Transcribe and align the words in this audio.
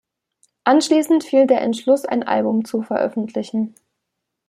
Anschließend 0.63 1.23
fiel 1.23 1.45
der 1.45 1.61
Entschluss, 1.61 2.05
ein 2.05 2.23
Album 2.23 2.65
zu 2.65 2.81
veröffentlichen. 2.81 3.75